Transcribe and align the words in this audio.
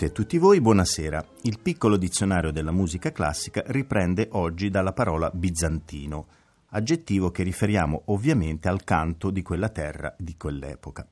Tutte 0.00 0.06
e 0.06 0.12
tutti 0.12 0.38
voi, 0.38 0.62
buonasera. 0.62 1.26
Il 1.42 1.58
piccolo 1.60 1.98
dizionario 1.98 2.52
della 2.52 2.70
musica 2.70 3.12
classica 3.12 3.62
riprende 3.66 4.28
oggi 4.32 4.70
dalla 4.70 4.94
parola 4.94 5.30
bizantino, 5.30 6.26
aggettivo 6.68 7.30
che 7.30 7.42
riferiamo 7.42 8.04
ovviamente 8.06 8.68
al 8.68 8.82
canto 8.82 9.30
di 9.30 9.42
quella 9.42 9.68
terra 9.68 10.14
di 10.16 10.38
quell'epoca. 10.38 11.06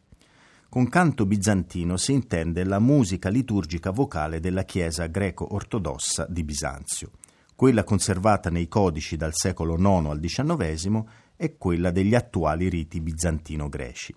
Con 0.71 0.89
canto 0.89 1.27
bizantino 1.27 1.99
si 1.99 2.13
intende 2.13 2.65
la 2.65 2.79
musica 2.79 3.29
liturgica 3.29 3.91
vocale 3.91 4.41
della 4.41 4.63
Chiesa 4.63 5.05
greco-ortodossa 5.05 6.25
di 6.27 6.43
Bisanzio. 6.43 7.11
Quella 7.55 7.85
conservata 7.85 8.49
nei 8.49 8.69
codici 8.69 9.19
dal 9.19 9.35
secolo 9.35 9.75
IX 9.75 10.09
al 10.09 10.21
XIX 10.21 11.05
è 11.37 11.59
quella 11.59 11.91
degli 11.91 12.15
attuali 12.15 12.71
riti 12.71 13.03
bizantino-greci. 13.03 14.15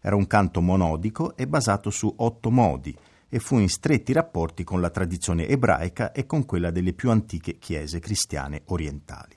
Era 0.00 0.16
un 0.16 0.26
canto 0.26 0.60
monodico 0.60 1.36
e 1.36 1.46
basato 1.46 1.90
su 1.90 2.12
otto 2.16 2.50
modi, 2.50 2.96
e 3.28 3.38
fu 3.38 3.58
in 3.58 3.68
stretti 3.68 4.12
rapporti 4.12 4.64
con 4.64 4.80
la 4.80 4.90
tradizione 4.90 5.46
ebraica 5.46 6.12
e 6.12 6.24
con 6.24 6.46
quella 6.46 6.70
delle 6.70 6.94
più 6.94 7.10
antiche 7.10 7.58
chiese 7.58 7.98
cristiane 7.98 8.62
orientali. 8.66 9.36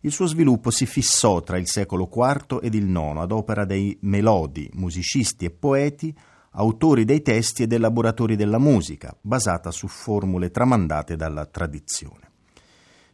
Il 0.00 0.12
suo 0.12 0.26
sviluppo 0.26 0.70
si 0.70 0.84
fissò 0.84 1.40
tra 1.40 1.56
il 1.56 1.68
secolo 1.68 2.10
IV 2.12 2.58
ed 2.62 2.74
il 2.74 2.88
IX 2.88 3.16
ad 3.16 3.32
opera 3.32 3.64
dei 3.64 3.96
melodi, 4.02 4.68
musicisti 4.74 5.46
e 5.46 5.50
poeti, 5.50 6.14
autori 6.56 7.04
dei 7.04 7.22
testi 7.22 7.62
ed 7.62 7.72
elaboratori 7.72 8.36
della 8.36 8.58
musica, 8.58 9.16
basata 9.18 9.70
su 9.70 9.88
formule 9.88 10.50
tramandate 10.50 11.16
dalla 11.16 11.46
tradizione. 11.46 12.32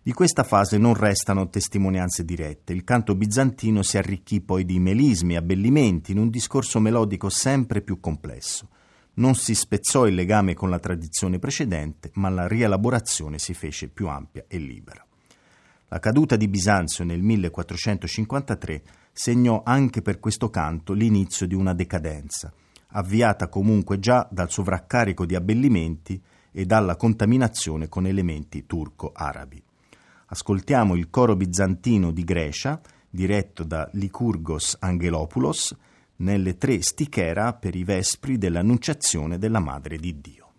Di 0.02 0.12
questa 0.12 0.42
fase 0.42 0.78
non 0.78 0.94
restano 0.94 1.48
testimonianze 1.48 2.24
dirette. 2.24 2.72
Il 2.72 2.84
canto 2.84 3.14
bizantino 3.14 3.82
si 3.82 3.98
arricchì 3.98 4.40
poi 4.40 4.64
di 4.64 4.80
melismi 4.80 5.34
e 5.34 5.36
abbellimenti 5.36 6.10
in 6.10 6.18
un 6.18 6.30
discorso 6.30 6.80
melodico 6.80 7.28
sempre 7.28 7.82
più 7.82 8.00
complesso 8.00 8.68
non 9.14 9.34
si 9.34 9.54
spezzò 9.54 10.06
il 10.06 10.14
legame 10.14 10.54
con 10.54 10.70
la 10.70 10.78
tradizione 10.78 11.38
precedente, 11.38 12.10
ma 12.14 12.28
la 12.28 12.46
rielaborazione 12.46 13.38
si 13.38 13.54
fece 13.54 13.88
più 13.88 14.08
ampia 14.08 14.44
e 14.46 14.58
libera. 14.58 15.04
La 15.88 15.98
caduta 15.98 16.36
di 16.36 16.46
Bisanzio 16.46 17.04
nel 17.04 17.20
1453 17.20 18.82
segnò 19.12 19.62
anche 19.64 20.02
per 20.02 20.20
questo 20.20 20.48
canto 20.48 20.92
l'inizio 20.92 21.46
di 21.46 21.54
una 21.54 21.74
decadenza, 21.74 22.52
avviata 22.92 23.48
comunque 23.48 23.98
già 23.98 24.26
dal 24.30 24.50
sovraccarico 24.50 25.26
di 25.26 25.34
abbellimenti 25.34 26.22
e 26.52 26.64
dalla 26.64 26.96
contaminazione 26.96 27.88
con 27.88 28.06
elementi 28.06 28.66
turco-arabi. 28.66 29.62
Ascoltiamo 30.26 30.94
il 30.94 31.10
coro 31.10 31.34
bizantino 31.34 32.12
di 32.12 32.22
Grecia, 32.22 32.80
diretto 33.08 33.64
da 33.64 33.88
Lycurgos 33.92 34.76
Angelopoulos, 34.78 35.76
nelle 36.20 36.56
tre 36.56 36.82
stichera 36.82 37.52
per 37.54 37.74
i 37.74 37.84
vespri 37.84 38.38
dell'Annunciazione 38.38 39.38
della 39.38 39.60
Madre 39.60 39.96
di 39.98 40.20
Dio. 40.20 40.52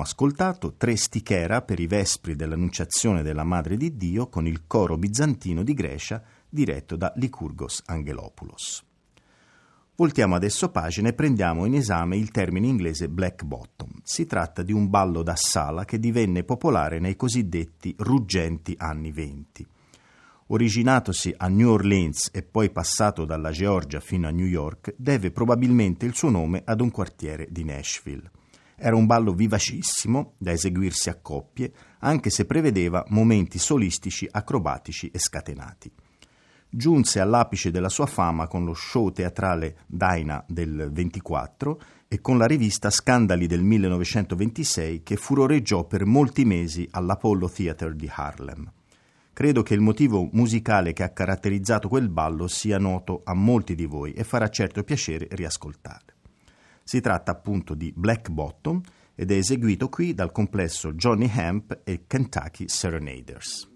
Ascoltato 0.00 0.74
tre 0.76 0.96
stichera 0.96 1.62
per 1.62 1.80
i 1.80 1.86
vespri 1.86 2.36
dell'Annunciazione 2.36 3.22
della 3.22 3.44
Madre 3.44 3.76
di 3.76 3.96
Dio 3.96 4.28
con 4.28 4.46
il 4.46 4.66
coro 4.66 4.96
bizantino 4.96 5.62
di 5.62 5.74
Grecia 5.74 6.22
diretto 6.48 6.96
da 6.96 7.12
Lycurgos 7.16 7.82
Angelopoulos. 7.86 8.84
Voltiamo 9.96 10.34
adesso 10.34 10.70
pagina 10.70 11.10
e 11.10 11.12
prendiamo 11.12 11.66
in 11.66 11.74
esame 11.74 12.16
il 12.16 12.30
termine 12.30 12.66
inglese 12.66 13.10
black 13.10 13.44
bottom. 13.44 13.90
Si 14.02 14.24
tratta 14.24 14.62
di 14.62 14.72
un 14.72 14.88
ballo 14.88 15.22
da 15.22 15.36
sala 15.36 15.84
che 15.84 15.98
divenne 15.98 16.42
popolare 16.42 16.98
nei 16.98 17.16
cosiddetti 17.16 17.94
ruggenti 17.98 18.74
anni 18.78 19.12
venti. 19.12 19.66
Originatosi 20.46 21.34
a 21.36 21.48
New 21.48 21.70
Orleans 21.70 22.30
e 22.32 22.42
poi 22.42 22.70
passato 22.70 23.26
dalla 23.26 23.50
Georgia 23.50 24.00
fino 24.00 24.26
a 24.26 24.30
New 24.30 24.46
York, 24.46 24.94
deve 24.96 25.30
probabilmente 25.30 26.06
il 26.06 26.14
suo 26.14 26.30
nome 26.30 26.62
ad 26.64 26.80
un 26.80 26.90
quartiere 26.90 27.46
di 27.50 27.62
Nashville. 27.62 28.30
Era 28.80 28.96
un 28.96 29.06
ballo 29.06 29.34
vivacissimo, 29.34 30.34
da 30.38 30.52
eseguirsi 30.52 31.10
a 31.10 31.18
coppie, 31.20 31.72
anche 32.00 32.30
se 32.30 32.46
prevedeva 32.46 33.04
momenti 33.08 33.58
solistici, 33.58 34.26
acrobatici 34.30 35.10
e 35.10 35.18
scatenati 35.18 35.92
giunse 36.70 37.18
all'apice 37.18 37.72
della 37.72 37.88
sua 37.88 38.06
fama 38.06 38.46
con 38.46 38.64
lo 38.64 38.74
show 38.74 39.10
teatrale 39.10 39.78
Dinah 39.86 40.44
del 40.46 40.90
24 40.92 41.80
e 42.06 42.20
con 42.20 42.38
la 42.38 42.46
rivista 42.46 42.90
Scandali 42.90 43.46
del 43.46 43.62
1926 43.62 45.02
che 45.02 45.16
furoreggiò 45.16 45.84
per 45.84 46.04
molti 46.06 46.44
mesi 46.44 46.88
all'Apollo 46.92 47.50
Theatre 47.50 47.94
di 47.96 48.08
Harlem. 48.12 48.72
Credo 49.32 49.62
che 49.62 49.74
il 49.74 49.80
motivo 49.80 50.28
musicale 50.32 50.92
che 50.92 51.02
ha 51.02 51.10
caratterizzato 51.10 51.88
quel 51.88 52.08
ballo 52.08 52.46
sia 52.46 52.78
noto 52.78 53.22
a 53.24 53.34
molti 53.34 53.74
di 53.74 53.86
voi 53.86 54.12
e 54.12 54.22
farà 54.22 54.48
certo 54.48 54.82
piacere 54.82 55.26
riascoltare. 55.30 56.09
Si 56.90 57.00
tratta 57.00 57.30
appunto 57.30 57.74
di 57.74 57.92
Black 57.94 58.30
Bottom 58.30 58.80
ed 59.14 59.30
è 59.30 59.36
eseguito 59.36 59.88
qui 59.88 60.12
dal 60.12 60.32
complesso 60.32 60.92
Johnny 60.94 61.30
Hemp 61.32 61.82
e 61.84 62.04
Kentucky 62.08 62.66
Serenaders. 62.66 63.70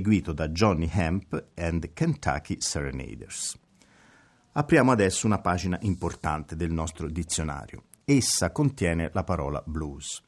Eseguito 0.00 0.32
da 0.32 0.48
Johnny 0.48 0.88
Hemp 0.90 1.50
and 1.56 1.92
Kentucky 1.92 2.56
Serenaders. 2.58 3.56
Apriamo 4.52 4.90
adesso 4.90 5.26
una 5.26 5.40
pagina 5.40 5.78
importante 5.82 6.56
del 6.56 6.72
nostro 6.72 7.08
dizionario. 7.08 7.84
Essa 8.04 8.50
contiene 8.50 9.10
la 9.12 9.22
parola 9.22 9.62
blues. 9.64 10.22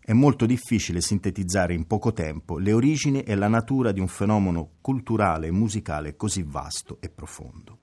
È 0.00 0.12
molto 0.12 0.46
difficile 0.46 1.02
sintetizzare 1.02 1.74
in 1.74 1.86
poco 1.86 2.12
tempo 2.12 2.58
le 2.58 2.72
origini 2.72 3.22
e 3.22 3.34
la 3.34 3.46
natura 3.46 3.92
di 3.92 4.00
un 4.00 4.08
fenomeno 4.08 4.70
culturale 4.80 5.48
e 5.48 5.52
musicale 5.52 6.16
così 6.16 6.42
vasto 6.42 6.96
e 7.00 7.10
profondo. 7.10 7.78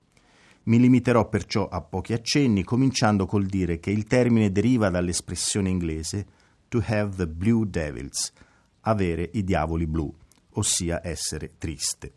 Mi 0.64 0.78
limiterò 0.78 1.28
perciò 1.28 1.68
a 1.68 1.80
pochi 1.80 2.12
accenni, 2.12 2.64
cominciando 2.64 3.24
col 3.24 3.46
dire 3.46 3.78
che 3.78 3.90
il 3.90 4.04
termine 4.04 4.50
deriva 4.50 4.90
dall'espressione 4.90 5.70
inglese 5.70 6.26
to 6.68 6.82
have 6.84 7.14
the 7.16 7.26
blue 7.26 7.66
devils, 7.66 8.32
avere 8.80 9.30
i 9.32 9.44
diavoli 9.44 9.86
blu, 9.86 10.14
ossia 10.58 11.00
essere 11.02 11.52
triste. 11.58 12.12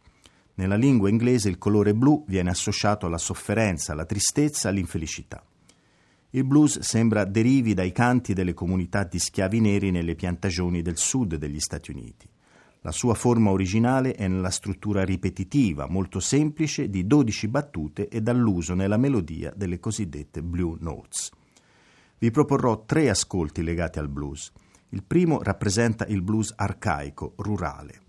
Nella 0.56 0.76
lingua 0.76 1.10
inglese 1.10 1.50
il 1.50 1.58
colore 1.58 1.94
blu 1.94 2.24
viene 2.28 2.50
associato 2.50 3.06
alla 3.06 3.18
sofferenza, 3.18 3.94
alla 3.94 4.06
tristezza, 4.06 4.70
all'infelicità. 4.70 5.44
Il 6.32 6.46
blues 6.46 6.80
sembra 6.80 7.26
derivi 7.26 7.74
dai 7.74 7.92
canti 7.92 8.34
delle 8.34 8.54
comunità 8.54 9.04
di 9.04 9.20
schiavi 9.20 9.60
neri 9.60 9.92
nelle 9.92 10.16
piantagioni 10.16 10.82
del 10.82 10.98
sud 10.98 11.36
degli 11.36 11.60
Stati 11.60 11.92
Uniti. 11.92 12.28
La 12.84 12.92
sua 12.92 13.14
forma 13.14 13.52
originale 13.52 14.14
è 14.14 14.28
nella 14.28 14.50
struttura 14.50 15.04
ripetitiva, 15.04 15.88
molto 15.88 16.20
semplice, 16.20 16.90
di 16.90 17.06
12 17.06 17.48
battute 17.48 18.08
e 18.08 18.22
dall'uso 18.22 18.74
nella 18.74 18.98
melodia 18.98 19.54
delle 19.56 19.80
cosiddette 19.80 20.42
blue 20.42 20.78
notes. 20.80 21.30
Vi 22.18 22.32
proporrò 22.32 22.84
tre 22.86 23.10
ascolti 23.10 23.62
legati 23.62 24.00
al 24.00 24.08
blues. 24.08 24.52
Il 24.90 25.04
primo 25.04 25.42
rappresenta 25.44 26.06
il 26.08 26.22
blues 26.22 26.54
arcaico, 26.56 27.34
rurale. 27.38 28.01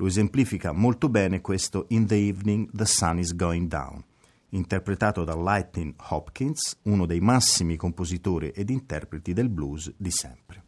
Lo 0.00 0.06
esemplifica 0.06 0.72
molto 0.72 1.08
bene 1.08 1.40
questo 1.40 1.86
In 1.88 2.06
the 2.06 2.14
Evening 2.14 2.70
the 2.72 2.86
Sun 2.86 3.18
is 3.18 3.34
Going 3.34 3.68
Down 3.68 4.04
interpretato 4.50 5.24
da 5.24 5.34
Lightning 5.34 5.94
Hopkins, 6.08 6.78
uno 6.84 7.04
dei 7.04 7.20
massimi 7.20 7.76
compositori 7.76 8.50
ed 8.50 8.70
interpreti 8.70 9.32
del 9.32 9.50
blues 9.50 9.92
di 9.96 10.10
sempre. 10.10 10.67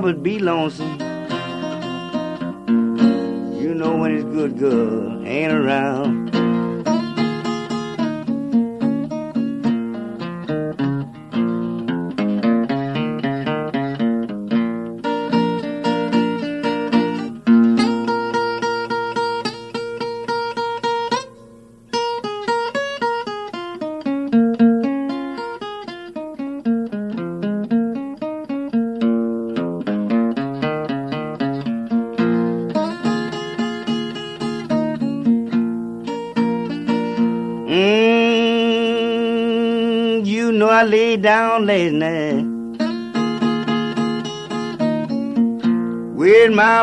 never 0.00 0.14
be 0.14 0.38
lonesome. 0.38 0.99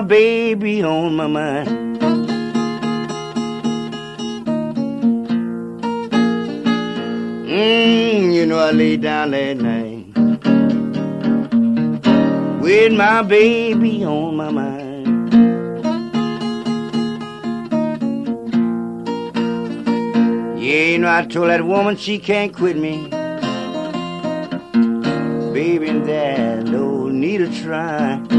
Baby 0.07 0.83
on 0.83 1.15
my 1.15 1.27
mind. 1.27 1.99
Mm, 7.47 8.33
you 8.33 8.45
know 8.45 8.59
I 8.59 8.71
lay 8.71 8.97
down 8.97 9.31
last 9.31 9.57
night 9.57 10.05
with 12.61 12.93
my 12.93 13.21
baby 13.23 14.05
on 14.05 14.35
my 14.35 14.49
mind. 14.49 15.07
Yeah, 20.59 20.83
you 20.91 20.99
know 20.99 21.09
I 21.09 21.25
told 21.25 21.49
that 21.49 21.65
woman 21.65 21.97
she 21.97 22.19
can't 22.19 22.53
quit 22.53 22.77
me 22.77 23.09
baby, 25.57 25.89
that 25.89 26.65
no 26.65 27.07
need 27.07 27.39
to 27.39 27.63
try. 27.63 28.36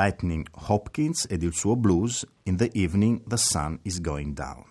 Lightning 0.00 0.46
Hopkins 0.68 1.26
ed 1.28 1.42
il 1.42 1.52
suo 1.52 1.76
blues 1.76 2.26
In 2.44 2.56
the 2.56 2.70
Evening 2.72 3.20
the 3.26 3.36
Sun 3.36 3.78
is 3.82 4.00
Going 4.00 4.32
Down. 4.32 4.64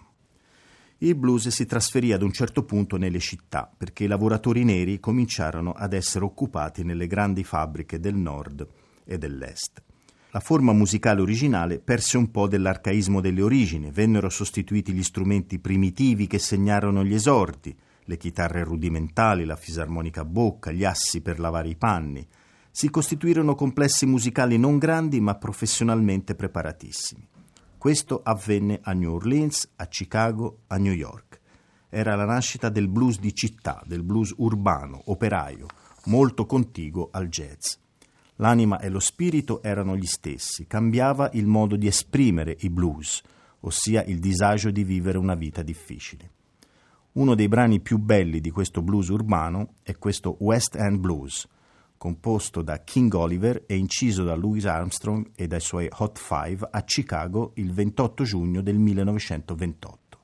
il 0.97 1.13
blues 1.13 1.49
si 1.49 1.67
trasferì 1.67 2.11
ad 2.11 2.23
un 2.23 2.31
certo 2.31 2.63
punto 2.63 2.97
nelle 2.97 3.19
città 3.19 3.71
perché 3.77 4.05
i 4.05 4.07
lavoratori 4.07 4.63
neri 4.63 4.99
cominciarono 4.99 5.73
ad 5.73 5.93
essere 5.93 6.25
occupati 6.25 6.83
nelle 6.83 7.05
grandi 7.05 7.43
fabbriche 7.43 7.99
del 7.99 8.15
nord 8.15 8.67
e 9.05 9.19
dell'est. 9.19 9.83
La 10.31 10.39
forma 10.39 10.73
musicale 10.73 11.21
originale 11.21 11.77
perse 11.77 12.17
un 12.17 12.31
po' 12.31 12.47
dell'arcaismo 12.47 13.21
delle 13.21 13.43
origini, 13.43 13.91
vennero 13.91 14.29
sostituiti 14.29 14.93
gli 14.93 15.03
strumenti 15.03 15.59
primitivi 15.59 16.25
che 16.25 16.39
segnarono 16.39 17.05
gli 17.05 17.13
esordi, 17.13 17.77
le 18.05 18.17
chitarre 18.17 18.63
rudimentali, 18.63 19.45
la 19.45 19.55
fisarmonica 19.55 20.21
a 20.21 20.25
bocca, 20.25 20.71
gli 20.71 20.85
assi 20.85 21.21
per 21.21 21.39
lavare 21.39 21.69
i 21.69 21.75
panni. 21.75 22.27
Si 22.79 22.89
costituirono 22.89 23.55
complessi 23.55 24.05
musicali 24.05 24.57
non 24.57 24.77
grandi 24.77 25.19
ma 25.19 25.35
professionalmente 25.35 26.33
preparatissimi. 26.33 27.27
Questo 27.77 28.21
avvenne 28.23 28.79
a 28.81 28.93
New 28.93 29.15
Orleans, 29.15 29.69
a 29.75 29.87
Chicago, 29.87 30.59
a 30.67 30.77
New 30.77 30.93
York. 30.93 31.41
Era 31.89 32.15
la 32.15 32.23
nascita 32.23 32.69
del 32.69 32.87
blues 32.87 33.19
di 33.19 33.35
città, 33.35 33.83
del 33.85 34.01
blues 34.01 34.33
urbano, 34.37 35.01
operaio, 35.07 35.65
molto 36.05 36.45
contiguo 36.45 37.09
al 37.11 37.27
jazz. 37.27 37.73
L'anima 38.35 38.79
e 38.79 38.87
lo 38.87 39.01
spirito 39.01 39.61
erano 39.61 39.97
gli 39.97 40.07
stessi, 40.07 40.65
cambiava 40.65 41.31
il 41.33 41.47
modo 41.47 41.75
di 41.75 41.87
esprimere 41.87 42.55
i 42.61 42.69
blues, 42.69 43.21
ossia 43.59 44.05
il 44.05 44.19
disagio 44.19 44.71
di 44.71 44.85
vivere 44.85 45.17
una 45.17 45.35
vita 45.35 45.63
difficile. 45.63 46.31
Uno 47.11 47.35
dei 47.35 47.49
brani 47.49 47.81
più 47.81 47.97
belli 47.97 48.39
di 48.39 48.51
questo 48.51 48.81
blues 48.81 49.09
urbano 49.09 49.73
è 49.83 49.97
questo 49.97 50.37
West 50.39 50.77
End 50.77 50.99
Blues, 50.99 51.45
composto 51.99 52.61
da 52.61 52.81
King 52.81 53.13
Oliver 53.13 53.65
e 53.67 53.75
inciso 53.75 54.23
da 54.23 54.33
Louis 54.33 54.65
Armstrong 54.65 55.31
e 55.35 55.47
dai 55.47 55.59
suoi 55.59 55.87
Hot 55.97 56.17
Five 56.17 56.69
a 56.71 56.81
Chicago 56.83 57.51
il 57.55 57.73
28 57.73 58.23
giugno 58.23 58.61
del 58.61 58.79
1928. 58.79 60.17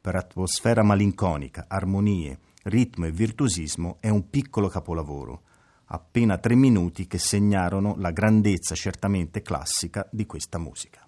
Per 0.00 0.16
atmosfera 0.16 0.82
malinconica, 0.82 1.66
armonie, 1.68 2.38
ritmo 2.64 3.04
e 3.04 3.12
virtuosismo 3.12 3.98
è 4.00 4.08
un 4.08 4.30
piccolo 4.30 4.68
capolavoro, 4.68 5.42
appena 5.88 6.38
tre 6.38 6.54
minuti 6.54 7.06
che 7.06 7.18
segnarono 7.18 7.94
la 7.98 8.10
grandezza 8.10 8.74
certamente 8.74 9.42
classica 9.42 10.08
di 10.10 10.24
questa 10.24 10.56
musica. 10.56 11.01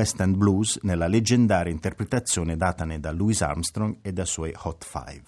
West 0.00 0.18
End 0.18 0.34
Blues 0.34 0.78
nella 0.80 1.08
leggendaria 1.08 1.70
interpretazione 1.70 2.56
datane 2.56 3.00
da 3.00 3.12
Louis 3.12 3.42
Armstrong 3.42 3.98
e 4.00 4.14
dai 4.14 4.24
suoi 4.24 4.50
Hot 4.62 4.82
Five. 4.82 5.24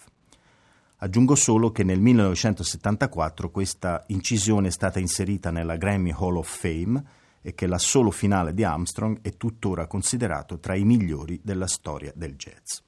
Aggiungo 0.97 1.35
solo 1.35 1.71
che 1.73 1.85
nel 1.85 2.01
1974 2.01 3.51
questa 3.51 4.03
incisione 4.07 4.69
è 4.69 4.71
stata 4.71 4.99
inserita 4.99 5.51
nella 5.51 5.77
Grammy 5.77 6.11
Hall 6.17 6.37
of 6.37 6.49
Fame 6.49 7.05
e 7.43 7.55
che 7.55 7.67
l'assolo 7.67 8.11
finale 8.11 8.55
di 8.55 8.65
Armstrong 8.65 9.19
è 9.21 9.37
tuttora 9.37 9.87
considerato 9.87 10.59
tra 10.59 10.75
i 10.75 10.85
migliori 10.85 11.39
della 11.45 11.67
storia 11.67 12.11
del 12.15 12.35
jazz. 12.37 12.79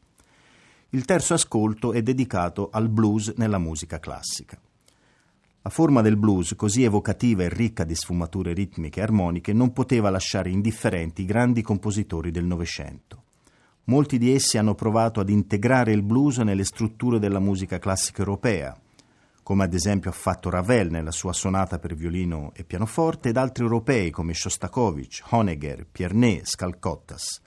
Il 0.88 1.04
terzo 1.04 1.34
ascolto 1.34 1.92
è 1.92 2.00
dedicato 2.00 2.70
al 2.72 2.88
blues 2.88 3.34
nella 3.36 3.58
musica 3.58 3.98
classica. 3.98 4.58
La 5.66 5.70
forma 5.70 6.02
del 6.02 6.18
blues, 6.18 6.54
così 6.56 6.82
evocativa 6.82 7.42
e 7.42 7.48
ricca 7.48 7.84
di 7.84 7.94
sfumature 7.94 8.52
ritmiche 8.52 9.00
e 9.00 9.02
armoniche, 9.02 9.54
non 9.54 9.72
poteva 9.72 10.10
lasciare 10.10 10.50
indifferenti 10.50 11.22
i 11.22 11.24
grandi 11.24 11.62
compositori 11.62 12.30
del 12.30 12.44
Novecento. 12.44 13.22
Molti 13.84 14.18
di 14.18 14.30
essi 14.30 14.58
hanno 14.58 14.74
provato 14.74 15.20
ad 15.20 15.30
integrare 15.30 15.92
il 15.92 16.02
blues 16.02 16.36
nelle 16.36 16.64
strutture 16.64 17.18
della 17.18 17.38
musica 17.38 17.78
classica 17.78 18.18
europea, 18.18 18.78
come 19.42 19.64
ad 19.64 19.72
esempio 19.72 20.10
ha 20.10 20.12
fatto 20.12 20.50
Ravel 20.50 20.90
nella 20.90 21.10
sua 21.10 21.32
sonata 21.32 21.78
per 21.78 21.94
violino 21.94 22.52
e 22.54 22.62
pianoforte, 22.64 23.30
ed 23.30 23.38
altri 23.38 23.64
europei 23.64 24.10
come 24.10 24.34
Shostakovich, 24.34 25.22
Honegger, 25.30 25.86
Pierney, 25.90 26.42
Scalcottas. 26.44 27.40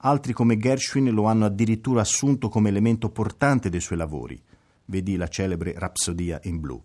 Altri 0.00 0.34
come 0.34 0.58
Gershwin 0.58 1.10
lo 1.10 1.24
hanno 1.24 1.46
addirittura 1.46 2.02
assunto 2.02 2.50
come 2.50 2.68
elemento 2.68 3.08
portante 3.08 3.70
dei 3.70 3.80
suoi 3.80 3.96
lavori, 3.96 4.38
vedi 4.84 5.16
la 5.16 5.28
celebre 5.28 5.72
Rapsodia 5.74 6.38
in 6.42 6.60
blu. 6.60 6.82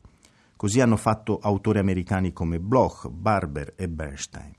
Così 0.62 0.80
hanno 0.80 0.95
fatto 0.95 1.39
autori 1.41 1.80
americani 1.80 2.34
come 2.34 2.60
Bloch, 2.60 3.10
Barber 3.10 3.74
e 3.76 3.89
Bernstein. 3.89 4.54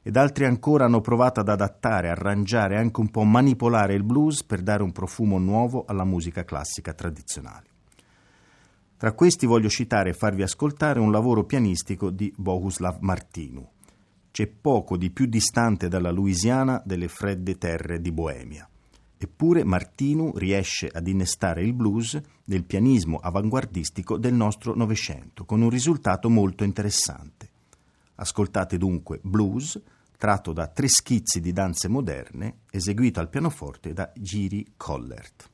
Ed 0.00 0.16
altri 0.16 0.46
ancora 0.46 0.86
hanno 0.86 1.02
provato 1.02 1.40
ad 1.40 1.50
adattare, 1.50 2.08
arrangiare 2.08 2.76
e 2.76 2.78
anche 2.78 3.00
un 3.00 3.10
po' 3.10 3.22
manipolare 3.24 3.92
il 3.92 4.02
blues 4.02 4.44
per 4.44 4.62
dare 4.62 4.82
un 4.82 4.92
profumo 4.92 5.36
nuovo 5.36 5.84
alla 5.86 6.04
musica 6.04 6.44
classica 6.44 6.94
tradizionale. 6.94 7.66
Tra 8.96 9.12
questi 9.12 9.44
voglio 9.44 9.68
citare 9.68 10.08
e 10.08 10.14
farvi 10.14 10.40
ascoltare 10.40 11.00
un 11.00 11.12
lavoro 11.12 11.44
pianistico 11.44 12.08
di 12.08 12.32
Bohuslav 12.34 12.96
Martinu. 13.00 13.68
C'è 14.30 14.46
poco 14.46 14.96
di 14.96 15.10
più 15.10 15.26
distante 15.26 15.88
dalla 15.88 16.10
Louisiana 16.10 16.80
delle 16.82 17.08
fredde 17.08 17.58
terre 17.58 18.00
di 18.00 18.10
Boemia. 18.10 18.66
Eppure 19.24 19.62
Martinu 19.62 20.32
riesce 20.34 20.88
ad 20.88 21.06
innestare 21.06 21.62
il 21.62 21.74
blues 21.74 22.20
nel 22.46 22.64
pianismo 22.64 23.18
avanguardistico 23.18 24.18
del 24.18 24.34
nostro 24.34 24.74
Novecento, 24.74 25.44
con 25.44 25.60
un 25.60 25.70
risultato 25.70 26.28
molto 26.28 26.64
interessante. 26.64 27.48
Ascoltate 28.16 28.78
dunque 28.78 29.20
Blues, 29.22 29.80
tratto 30.18 30.52
da 30.52 30.66
tre 30.66 30.88
schizzi 30.88 31.40
di 31.40 31.52
danze 31.52 31.86
moderne, 31.86 32.62
eseguito 32.68 33.20
al 33.20 33.28
pianoforte 33.28 33.92
da 33.92 34.10
Giri 34.16 34.72
Collert. 34.76 35.50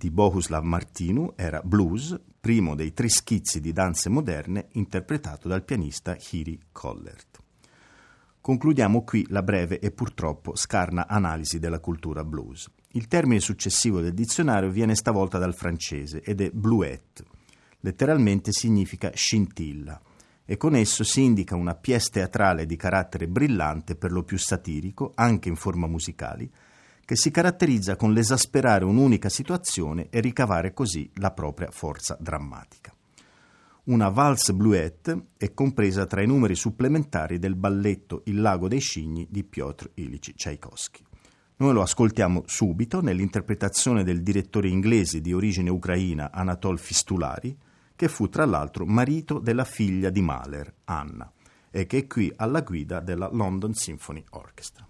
Di 0.00 0.10
Bohuslav 0.10 0.64
Martinu 0.64 1.34
era 1.36 1.60
Blues, 1.62 2.18
primo 2.40 2.74
dei 2.74 2.94
tre 2.94 3.10
schizzi 3.10 3.60
di 3.60 3.70
danze 3.70 4.08
moderne 4.08 4.68
interpretato 4.72 5.46
dal 5.46 5.62
pianista 5.62 6.16
Hiri 6.30 6.58
Collert. 6.72 7.38
Concludiamo 8.40 9.02
qui 9.04 9.26
la 9.28 9.42
breve 9.42 9.78
e 9.78 9.90
purtroppo 9.90 10.56
scarna 10.56 11.06
analisi 11.06 11.58
della 11.58 11.80
cultura 11.80 12.24
blues. 12.24 12.66
Il 12.92 13.08
termine 13.08 13.40
successivo 13.40 14.00
del 14.00 14.14
dizionario 14.14 14.70
viene 14.70 14.94
stavolta 14.94 15.36
dal 15.36 15.54
francese 15.54 16.22
ed 16.22 16.40
è 16.40 16.50
bluette. 16.50 17.22
Letteralmente 17.80 18.52
significa 18.52 19.10
scintilla 19.12 20.00
e 20.46 20.56
con 20.56 20.76
esso 20.76 21.04
si 21.04 21.24
indica 21.24 21.56
una 21.56 21.74
pièce 21.74 22.08
teatrale 22.12 22.64
di 22.64 22.76
carattere 22.76 23.28
brillante, 23.28 23.96
per 23.96 24.12
lo 24.12 24.22
più 24.22 24.38
satirico, 24.38 25.12
anche 25.14 25.50
in 25.50 25.56
forma 25.56 25.86
musicali, 25.86 26.50
che 27.10 27.16
si 27.16 27.32
caratterizza 27.32 27.96
con 27.96 28.12
l'esasperare 28.12 28.84
un'unica 28.84 29.28
situazione 29.28 30.10
e 30.10 30.20
ricavare 30.20 30.72
così 30.72 31.10
la 31.14 31.32
propria 31.32 31.68
forza 31.72 32.16
drammatica. 32.20 32.94
Una 33.86 34.10
valse 34.10 34.54
bluette 34.54 35.30
è 35.36 35.52
compresa 35.52 36.06
tra 36.06 36.22
i 36.22 36.28
numeri 36.28 36.54
supplementari 36.54 37.40
del 37.40 37.56
balletto 37.56 38.22
Il 38.26 38.40
lago 38.40 38.68
dei 38.68 38.78
cigni 38.80 39.26
di 39.28 39.42
Piotr 39.42 39.90
Ilyich 39.94 40.34
Tchaikovsky. 40.34 41.02
Noi 41.56 41.72
lo 41.72 41.82
ascoltiamo 41.82 42.44
subito 42.46 43.00
nell'interpretazione 43.00 44.04
del 44.04 44.22
direttore 44.22 44.68
inglese 44.68 45.20
di 45.20 45.32
origine 45.32 45.68
ucraina 45.68 46.30
Anatol 46.30 46.78
Fistulari, 46.78 47.58
che 47.96 48.06
fu 48.06 48.28
tra 48.28 48.44
l'altro 48.44 48.86
marito 48.86 49.40
della 49.40 49.64
figlia 49.64 50.10
di 50.10 50.20
Mahler, 50.20 50.72
Anna, 50.84 51.28
e 51.72 51.86
che 51.86 51.98
è 51.98 52.06
qui 52.06 52.32
alla 52.36 52.60
guida 52.60 53.00
della 53.00 53.28
London 53.32 53.74
Symphony 53.74 54.22
Orchestra. 54.30 54.86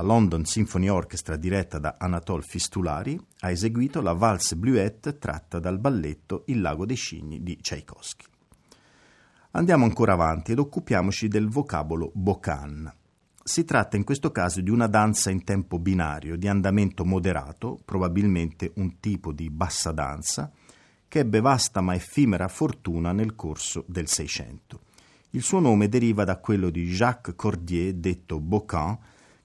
La 0.00 0.06
London 0.06 0.46
Symphony 0.46 0.88
Orchestra 0.88 1.36
diretta 1.36 1.78
da 1.78 1.96
Anatole 1.98 2.42
Fistulari 2.42 3.20
ha 3.40 3.50
eseguito 3.50 4.00
la 4.00 4.14
valse 4.14 4.56
Bluette 4.56 5.18
tratta 5.18 5.58
dal 5.58 5.78
balletto 5.78 6.44
Il 6.46 6.62
lago 6.62 6.86
dei 6.86 6.96
cigni 6.96 7.42
di 7.42 7.58
Tchaikovsky. 7.58 8.24
Andiamo 9.52 9.84
ancora 9.84 10.14
avanti 10.14 10.52
ed 10.52 10.58
occupiamoci 10.58 11.28
del 11.28 11.48
vocabolo 11.48 12.10
bocan. 12.14 12.90
Si 13.42 13.64
tratta 13.64 13.96
in 13.96 14.04
questo 14.04 14.30
caso 14.30 14.62
di 14.62 14.70
una 14.70 14.86
danza 14.86 15.28
in 15.28 15.44
tempo 15.44 15.78
binario, 15.78 16.36
di 16.36 16.48
andamento 16.48 17.04
moderato, 17.04 17.78
probabilmente 17.84 18.72
un 18.76 19.00
tipo 19.00 19.32
di 19.32 19.50
bassa 19.50 19.92
danza, 19.92 20.50
che 21.08 21.18
ebbe 21.18 21.40
vasta 21.40 21.82
ma 21.82 21.94
effimera 21.94 22.48
fortuna 22.48 23.12
nel 23.12 23.34
corso 23.34 23.84
del 23.86 24.06
Seicento. 24.06 24.80
Il 25.30 25.42
suo 25.42 25.60
nome 25.60 25.88
deriva 25.88 26.24
da 26.24 26.38
quello 26.38 26.70
di 26.70 26.86
Jacques 26.86 27.34
Cordier, 27.36 27.92
detto 27.94 28.40
Bocan, 28.40 28.98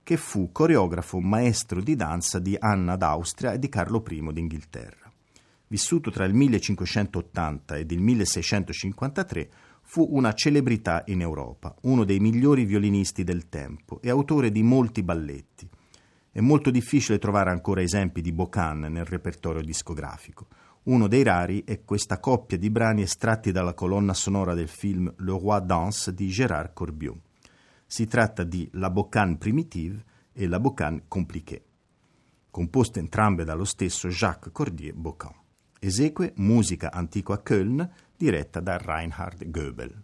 che 0.06 0.18
fu 0.18 0.52
coreografo 0.52 1.20
maestro 1.20 1.82
di 1.82 1.96
danza 1.96 2.38
di 2.38 2.56
Anna 2.60 2.96
d'Austria 2.96 3.54
e 3.54 3.58
di 3.58 3.70
Carlo 3.70 4.04
I 4.08 4.30
d'Inghilterra. 4.34 5.12
Vissuto 5.66 6.12
tra 6.12 6.26
il 6.26 6.34
1580 6.36 7.76
ed 7.78 7.90
il 7.90 8.02
1653, 8.02 9.50
fu 9.82 10.08
una 10.12 10.34
celebrità 10.34 11.02
in 11.08 11.22
Europa, 11.22 11.76
uno 11.82 12.04
dei 12.04 12.20
migliori 12.20 12.66
violinisti 12.66 13.24
del 13.24 13.50
tempo 13.50 14.00
e 14.00 14.12
autore 14.12 14.52
di 14.52 14.62
molti 14.62 15.02
balletti. 15.02 15.68
È 16.32 16.40
molto 16.40 16.70
difficile 16.70 17.18
trovare 17.18 17.50
ancora 17.50 17.82
esempi 17.82 18.22
di 18.22 18.32
Bocan 18.32 18.82
nel 18.82 19.06
repertorio 19.06 19.64
discografico. 19.64 20.46
Uno 20.84 21.08
dei 21.08 21.24
rari 21.24 21.64
è 21.64 21.84
questa 21.84 22.20
coppia 22.20 22.60
di 22.60 22.70
brani 22.70 23.02
estratti 23.02 23.52
dalla 23.52 23.74
colonna 23.74 24.14
sonora 24.14 24.54
del 24.54 24.68
film 24.68 25.12
Le 25.18 25.40
Roi 25.40 25.66
Danse 25.66 26.14
di 26.14 26.28
Gérard 26.28 26.74
Corbiot. 26.74 27.25
Si 27.86 28.08
tratta 28.08 28.44
di 28.44 28.68
La 28.74 28.90
Bocan 28.90 29.38
Primitive 29.38 30.04
e 30.34 30.48
La 30.48 30.60
Bocan 30.60 31.04
Compliquée, 31.08 31.64
composte 32.50 33.00
entrambe 33.00 33.44
dallo 33.44 33.64
stesso 33.64 34.08
Jacques 34.10 34.52
Cordier 34.52 34.94
Bocan. 34.94 35.34
Esegue 35.80 36.34
musica 36.38 36.92
antico 36.92 37.32
a 37.34 37.42
Köln 37.44 37.88
diretta 38.18 38.60
da 38.60 38.78
Reinhard 38.78 39.50
Goebel. 39.50 40.04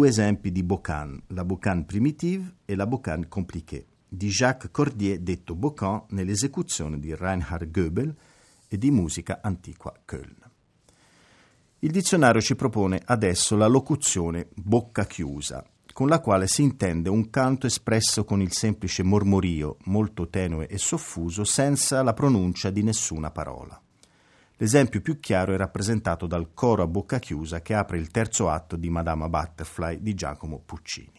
Due 0.00 0.08
esempi 0.08 0.50
di 0.50 0.62
Bocan, 0.62 1.24
la 1.26 1.44
Bocan 1.44 1.84
primitive 1.84 2.54
e 2.64 2.74
la 2.74 2.86
Bocan 2.86 3.28
compliquée, 3.28 3.84
di 4.08 4.28
Jacques 4.28 4.70
Cordier 4.72 5.18
detto 5.18 5.54
Bocan 5.54 6.04
nell'esecuzione 6.08 6.98
di 6.98 7.14
Reinhard 7.14 7.70
Goebel 7.70 8.16
e 8.66 8.78
di 8.78 8.90
musica 8.90 9.40
antiqua 9.42 9.92
Köln. 10.06 10.38
Il 11.80 11.90
dizionario 11.90 12.40
ci 12.40 12.56
propone 12.56 13.02
adesso 13.04 13.56
la 13.56 13.66
locuzione 13.66 14.48
bocca 14.54 15.04
chiusa, 15.04 15.62
con 15.92 16.08
la 16.08 16.20
quale 16.20 16.46
si 16.46 16.62
intende 16.62 17.10
un 17.10 17.28
canto 17.28 17.66
espresso 17.66 18.24
con 18.24 18.40
il 18.40 18.54
semplice 18.54 19.02
mormorio, 19.02 19.76
molto 19.84 20.30
tenue 20.30 20.66
e 20.66 20.78
soffuso, 20.78 21.44
senza 21.44 22.02
la 22.02 22.14
pronuncia 22.14 22.70
di 22.70 22.82
nessuna 22.82 23.30
parola. 23.30 23.78
L'esempio 24.60 25.00
più 25.00 25.18
chiaro 25.20 25.54
è 25.54 25.56
rappresentato 25.56 26.26
dal 26.26 26.52
coro 26.52 26.82
a 26.82 26.86
bocca 26.86 27.18
chiusa 27.18 27.62
che 27.62 27.72
apre 27.72 27.96
il 27.96 28.10
terzo 28.10 28.50
atto 28.50 28.76
di 28.76 28.90
Madama 28.90 29.26
Butterfly 29.26 30.02
di 30.02 30.12
Giacomo 30.12 30.60
Puccini. 30.62 31.18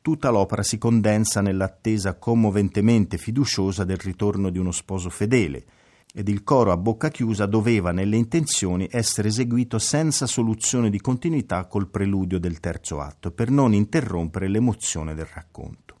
Tutta 0.00 0.30
l'opera 0.30 0.64
si 0.64 0.76
condensa 0.76 1.40
nell'attesa 1.42 2.18
commoventemente 2.18 3.18
fiduciosa 3.18 3.84
del 3.84 3.98
ritorno 3.98 4.50
di 4.50 4.58
uno 4.58 4.72
sposo 4.72 5.10
fedele, 5.10 5.64
ed 6.12 6.28
il 6.28 6.42
coro 6.42 6.72
a 6.72 6.76
bocca 6.76 7.08
chiusa 7.08 7.46
doveva, 7.46 7.92
nelle 7.92 8.16
intenzioni, 8.16 8.88
essere 8.90 9.28
eseguito 9.28 9.78
senza 9.78 10.26
soluzione 10.26 10.90
di 10.90 11.00
continuità 11.00 11.66
col 11.66 11.88
preludio 11.88 12.40
del 12.40 12.58
terzo 12.58 13.00
atto, 13.00 13.30
per 13.30 13.50
non 13.50 13.74
interrompere 13.74 14.48
l'emozione 14.48 15.14
del 15.14 15.28
racconto. 15.32 15.99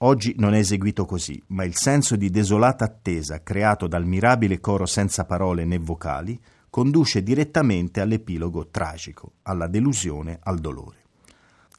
Oggi 0.00 0.34
non 0.36 0.52
è 0.52 0.58
eseguito 0.58 1.06
così, 1.06 1.42
ma 1.48 1.64
il 1.64 1.74
senso 1.74 2.16
di 2.16 2.28
desolata 2.28 2.84
attesa 2.84 3.42
creato 3.42 3.86
dal 3.86 4.04
mirabile 4.04 4.60
coro 4.60 4.84
senza 4.84 5.24
parole 5.24 5.64
né 5.64 5.78
vocali 5.78 6.38
conduce 6.68 7.22
direttamente 7.22 8.02
all'epilogo 8.02 8.68
tragico, 8.68 9.36
alla 9.42 9.66
delusione, 9.66 10.38
al 10.42 10.58
dolore. 10.58 11.04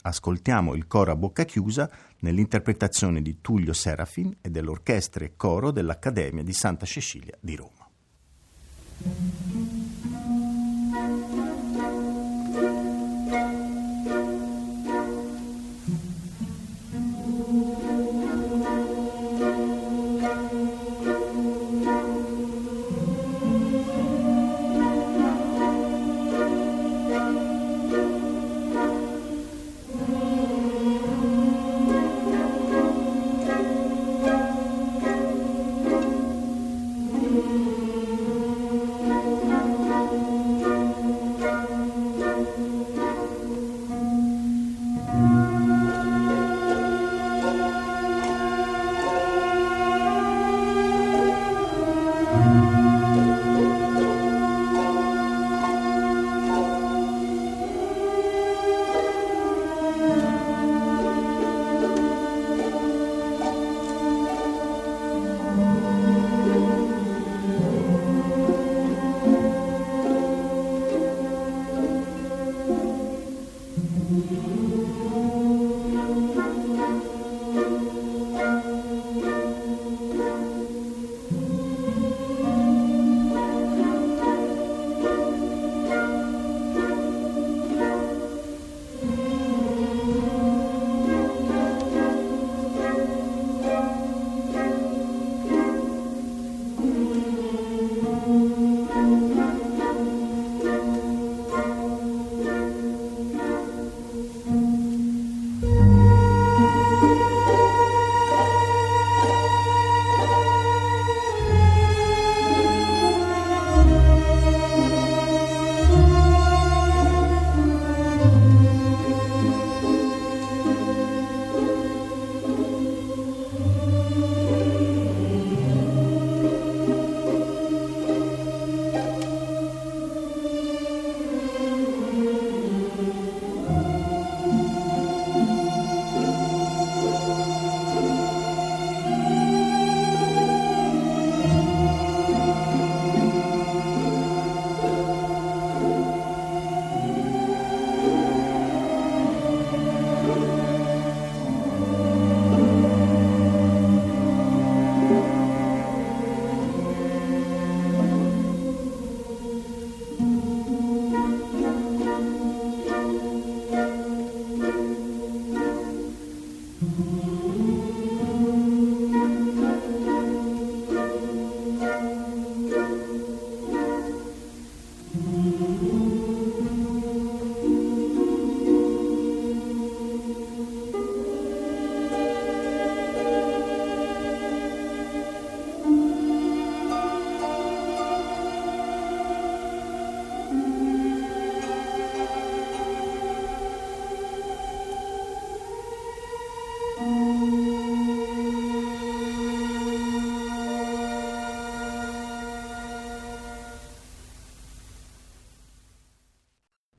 Ascoltiamo 0.02 0.74
il 0.74 0.88
coro 0.88 1.12
a 1.12 1.16
bocca 1.16 1.46
chiusa 1.46 1.88
nell'interpretazione 2.22 3.22
di 3.22 3.40
Tullio 3.40 3.74
Serafin 3.74 4.36
e 4.42 4.50
dell'orchestra 4.50 5.24
e 5.24 5.34
coro 5.36 5.70
dell'Accademia 5.70 6.42
di 6.42 6.54
Santa 6.54 6.88
Cecilia 6.88 7.38
di 7.40 7.56
Roma. 7.56 7.88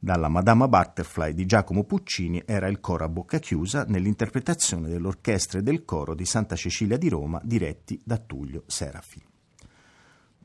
Dalla 0.08 0.28
Madama 0.28 0.68
Butterfly 0.68 1.34
di 1.34 1.44
Giacomo 1.44 1.84
Puccini 1.84 2.42
era 2.46 2.66
il 2.66 2.80
coro 2.80 3.04
a 3.04 3.10
bocca 3.10 3.38
chiusa 3.38 3.84
nell'interpretazione 3.84 4.88
dell'orchestra 4.88 5.58
e 5.58 5.62
del 5.62 5.84
coro 5.84 6.14
di 6.14 6.24
Santa 6.24 6.56
Cecilia 6.56 6.96
di 6.96 7.10
Roma 7.10 7.38
diretti 7.44 8.00
da 8.02 8.16
Tullio 8.16 8.62
Serafi. 8.66 9.22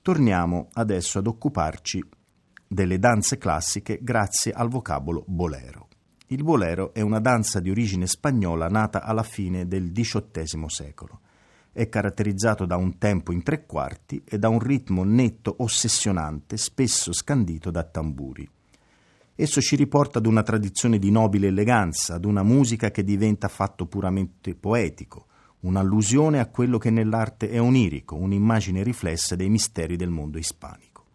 Torniamo 0.01 0.67
adesso 0.73 1.19
ad 1.19 1.27
occuparci 1.27 2.03
delle 2.67 2.99
danze 2.99 3.37
classiche 3.37 3.99
grazie 4.01 4.51
al 4.51 4.67
vocabolo 4.67 5.23
bolero. 5.27 5.87
Il 6.27 6.43
bolero 6.43 6.93
è 6.93 6.99
una 6.99 7.21
danza 7.21 7.61
di 7.61 7.69
origine 7.69 8.05
spagnola 8.05 8.67
nata 8.67 9.01
alla 9.01 9.23
fine 9.23 9.65
del 9.65 9.93
XVIII 9.93 10.65
secolo. 10.67 11.21
È 11.71 11.87
caratterizzato 11.87 12.65
da 12.65 12.75
un 12.75 12.97
tempo 12.97 13.31
in 13.31 13.41
tre 13.43 13.65
quarti 13.65 14.21
e 14.25 14.37
da 14.37 14.49
un 14.49 14.59
ritmo 14.59 15.05
netto 15.05 15.55
ossessionante, 15.59 16.57
spesso 16.57 17.13
scandito 17.13 17.71
da 17.71 17.83
tamburi. 17.83 18.45
Esso 19.35 19.61
ci 19.61 19.75
riporta 19.75 20.19
ad 20.19 20.27
una 20.27 20.43
tradizione 20.43 20.99
di 20.99 21.09
nobile 21.09 21.47
eleganza, 21.47 22.15
ad 22.15 22.25
una 22.25 22.43
musica 22.43 22.91
che 22.91 23.03
diventa 23.03 23.47
fatto 23.47 23.87
puramente 23.87 24.53
poetico, 24.53 25.25
un'allusione 25.61 26.39
a 26.39 26.47
quello 26.49 26.77
che 26.77 26.91
nell'arte 26.91 27.49
è 27.49 27.59
onirico, 27.59 28.15
un'immagine 28.15 28.83
riflessa 28.83 29.35
dei 29.35 29.49
misteri 29.49 29.95
del 29.95 30.11
mondo 30.11 30.37
ispanico. 30.37 31.05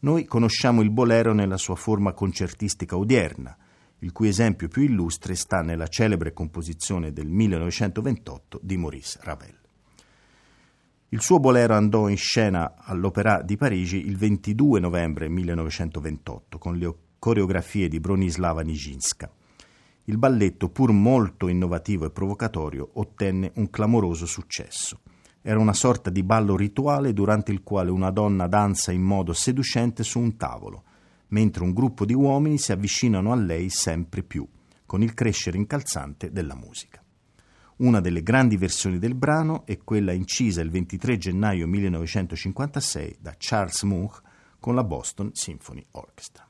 Noi 0.00 0.24
conosciamo 0.24 0.80
il 0.82 0.90
bolero 0.90 1.32
nella 1.32 1.58
sua 1.58 1.76
forma 1.76 2.12
concertistica 2.12 2.96
odierna, 2.96 3.56
il 4.00 4.10
cui 4.10 4.26
esempio 4.26 4.66
più 4.66 4.82
illustre 4.82 5.36
sta 5.36 5.60
nella 5.60 5.86
celebre 5.86 6.32
composizione 6.32 7.12
del 7.12 7.28
1928 7.28 8.58
di 8.62 8.76
Maurice 8.76 9.18
Ravel. 9.22 9.56
Il 11.10 11.20
suo 11.20 11.38
bolero 11.38 11.74
andò 11.74 12.08
in 12.08 12.16
scena 12.16 12.74
all'Opéra 12.76 13.42
di 13.42 13.56
Parigi 13.56 14.06
il 14.06 14.16
22 14.16 14.80
novembre 14.80 15.28
1928 15.28 16.58
con 16.58 16.76
le 16.76 16.86
coreografie 17.18 17.88
di 17.88 18.00
Bronislava 18.00 18.62
Nijinská. 18.62 19.30
Il 20.04 20.16
balletto, 20.16 20.70
pur 20.70 20.92
molto 20.92 21.48
innovativo 21.48 22.06
e 22.06 22.10
provocatorio, 22.10 22.90
ottenne 22.94 23.52
un 23.56 23.68
clamoroso 23.68 24.24
successo. 24.24 25.00
Era 25.42 25.58
una 25.58 25.74
sorta 25.74 26.10
di 26.10 26.22
ballo 26.22 26.56
rituale 26.56 27.12
durante 27.12 27.52
il 27.52 27.62
quale 27.62 27.90
una 27.90 28.10
donna 28.10 28.46
danza 28.46 28.90
in 28.90 29.02
modo 29.02 29.32
seducente 29.32 30.02
su 30.02 30.18
un 30.18 30.36
tavolo, 30.36 30.84
mentre 31.28 31.62
un 31.62 31.72
gruppo 31.72 32.04
di 32.04 32.14
uomini 32.14 32.58
si 32.58 32.72
avvicinano 32.72 33.32
a 33.32 33.36
lei 33.36 33.68
sempre 33.68 34.22
più, 34.22 34.48
con 34.86 35.02
il 35.02 35.12
crescere 35.12 35.58
incalzante 35.58 36.32
della 36.32 36.54
musica. 36.54 37.02
Una 37.76 38.00
delle 38.00 38.22
grandi 38.22 38.56
versioni 38.56 38.98
del 38.98 39.14
brano 39.14 39.64
è 39.66 39.76
quella 39.78 40.12
incisa 40.12 40.62
il 40.62 40.70
23 40.70 41.18
gennaio 41.18 41.66
1956 41.68 43.18
da 43.20 43.34
Charles 43.36 43.82
Munch 43.82 44.20
con 44.58 44.74
la 44.74 44.82
Boston 44.82 45.30
Symphony 45.32 45.86
Orchestra. 45.92 46.47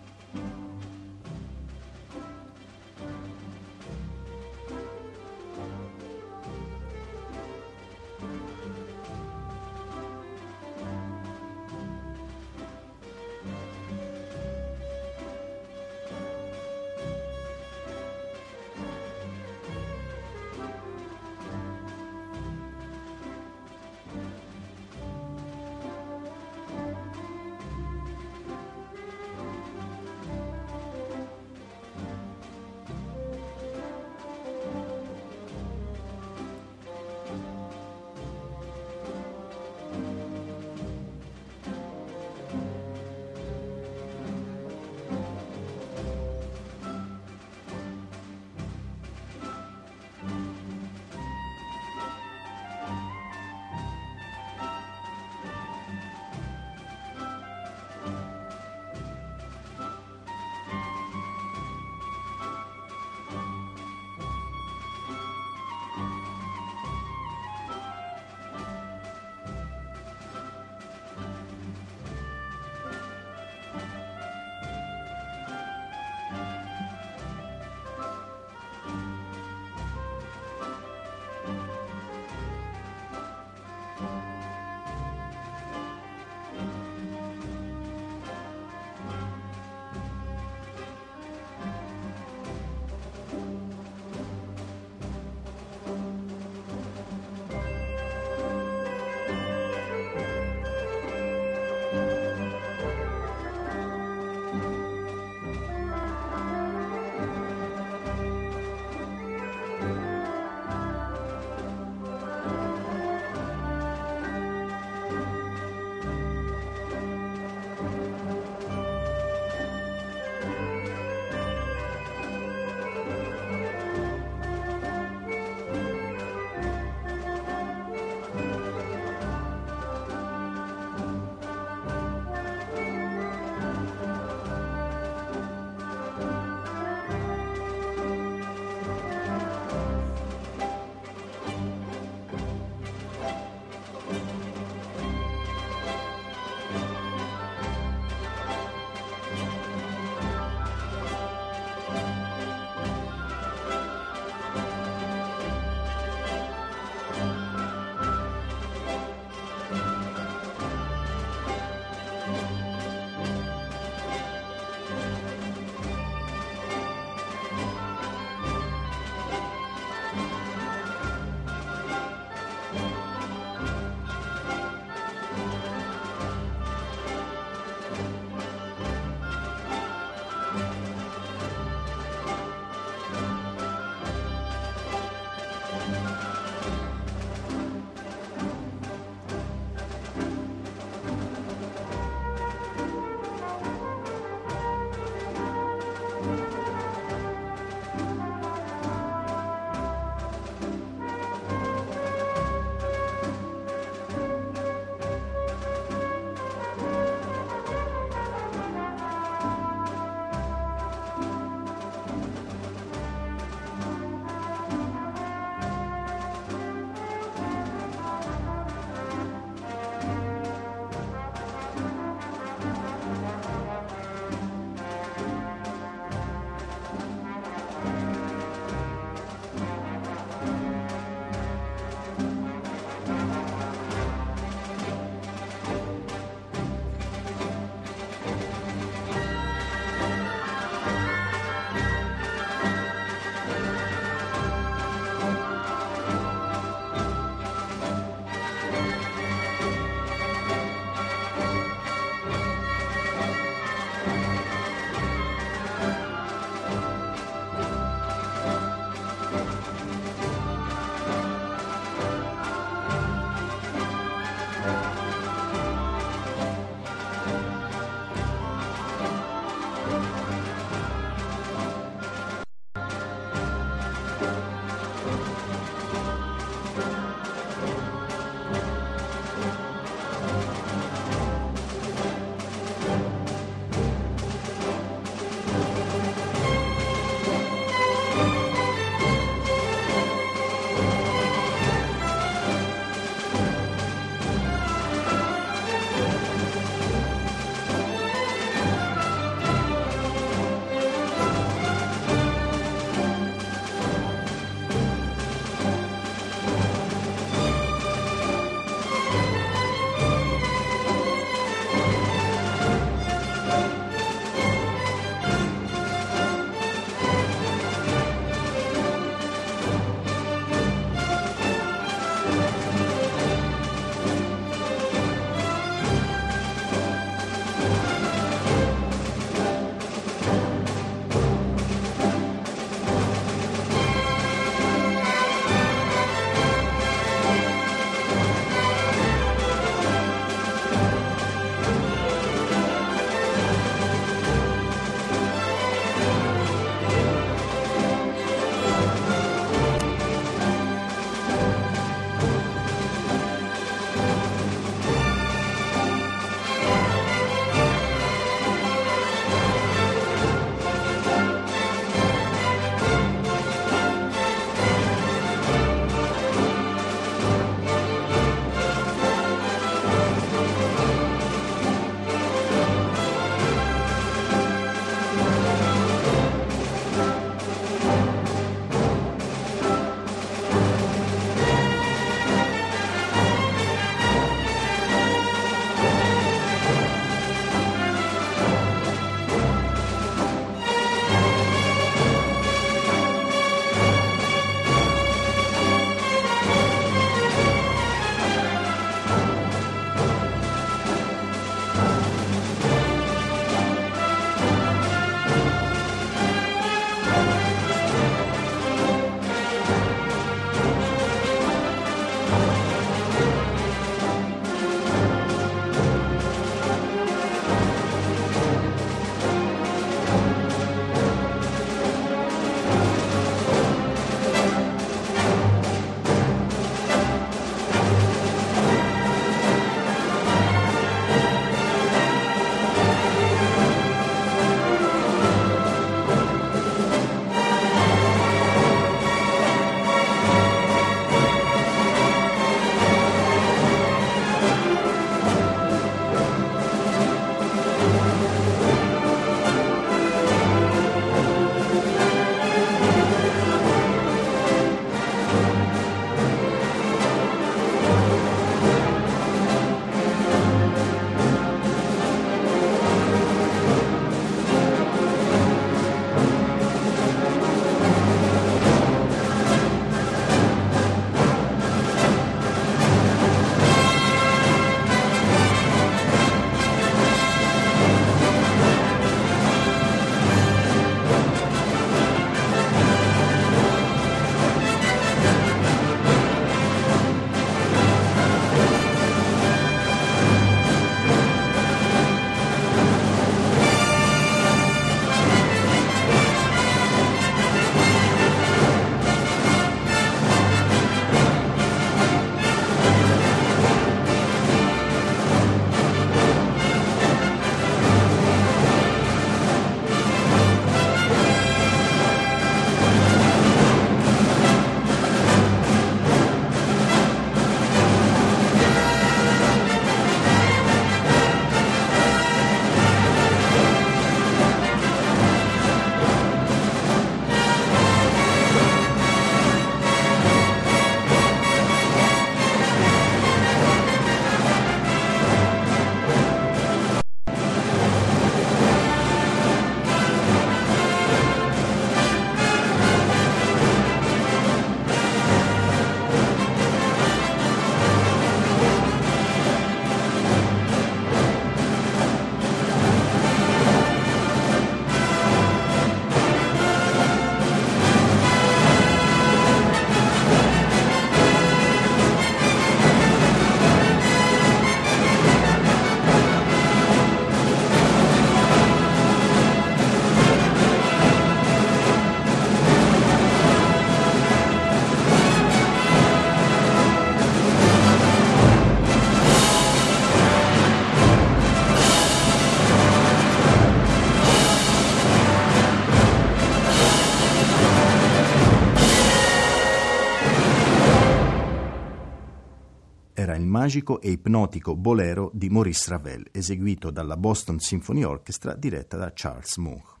Magico 593.52 594.00
e 594.00 594.10
ipnotico 594.10 594.74
bolero 594.74 595.30
di 595.34 595.50
Maurice 595.50 595.90
Ravel, 595.90 596.26
eseguito 596.32 596.90
dalla 596.90 597.18
Boston 597.18 597.60
Symphony 597.60 598.02
Orchestra 598.02 598.54
diretta 598.54 598.96
da 598.96 599.12
Charles 599.14 599.58
Moore. 599.58 600.00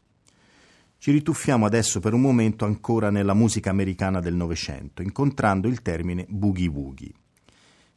Ci 0.96 1.10
rituffiamo 1.10 1.66
adesso 1.66 2.00
per 2.00 2.14
un 2.14 2.22
momento 2.22 2.64
ancora 2.64 3.10
nella 3.10 3.34
musica 3.34 3.68
americana 3.68 4.20
del 4.20 4.34
Novecento, 4.34 5.02
incontrando 5.02 5.68
il 5.68 5.82
termine 5.82 6.24
boogie 6.30 6.68
woogie. 6.68 7.12